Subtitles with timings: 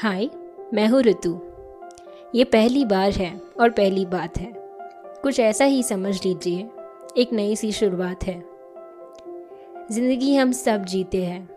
[0.00, 0.28] हाय,
[0.74, 1.30] मैं हूँ ऋतु
[2.34, 4.52] ये पहली बार है और पहली बात है।
[5.22, 6.66] कुछ ऐसा ही समझ लीजिए,
[7.16, 8.34] एक नई सी शुरुआत है।
[9.92, 11.48] ज़िंदगी हम सब जीते हैं।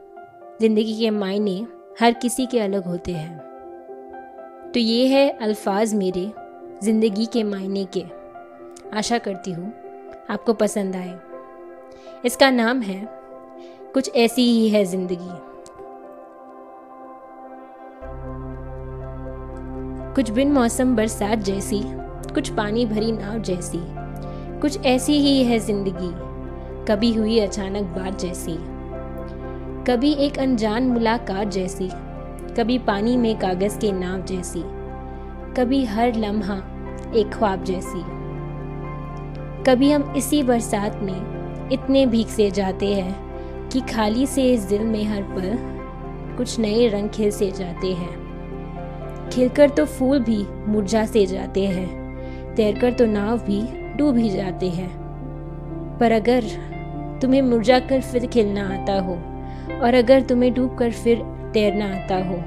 [0.61, 1.65] ज़िंदगी के मायने
[1.99, 3.37] हर किसी के अलग होते हैं।
[4.73, 6.31] तो ये है अल्फाज मेरे
[6.83, 8.05] ज़िंदगी के मायने के।
[8.97, 9.73] आशा करती हूँ
[10.29, 11.19] आपको पसंद आए।
[12.25, 13.01] इसका नाम है,
[13.93, 15.48] कुछ ऐसी ही है ज़िंदगी।
[20.19, 21.79] कुछ बिन मौसम बरसात जैसी,
[22.33, 23.79] कुछ पानी भरी नाव जैसी,
[24.61, 26.09] कुछ ऐसी ही है ज़िंदगी,
[26.85, 28.57] कभी हुई अचानक बात जैसी,
[29.87, 31.89] कभी एक अनजान मुलाकात जैसी,
[32.57, 34.63] कभी पानी में कागज़ के नाव जैसी,
[35.57, 36.61] कभी हर लम्हा
[37.15, 38.03] एक ख्वाब जैसी।
[39.63, 44.81] कभी हम इसी बरसात में इतने भीग से जाते हैं कि खाली से इस दिल
[44.81, 45.55] में हर पल
[46.37, 48.28] कुछ नए रंग खिल से जाते हैं।
[49.29, 53.61] खिलकर तो फूल भी मुरझा से जाते हैं, तैरकर तो नाव भी
[53.97, 54.89] डूब ही जाते हैं।
[55.99, 56.43] पर अगर
[57.21, 59.13] तुम्हें मुरझा कर फिर खिलना आता हो,
[59.79, 61.21] और अगर तुम्हें डूब कर फिर
[61.53, 62.37] तैरना आता हो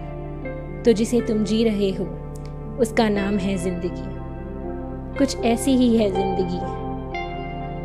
[0.84, 2.04] तो जिसे तुम जी रहे हो,
[2.80, 4.10] उसका नाम है ज़िंदगी।
[5.18, 6.60] कुछ ऐसी ही है ज़िंदगी।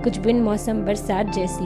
[0.03, 1.66] कुछ बिन मौसम बरसात जैसी,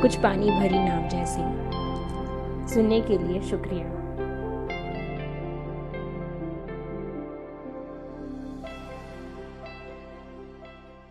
[0.00, 4.03] कुछ पानी भरी नाव जैसी। सुनने के लिए शुक्रिया।